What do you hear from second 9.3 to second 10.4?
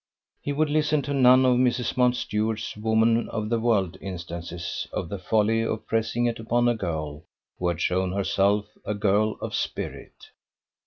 of spirit.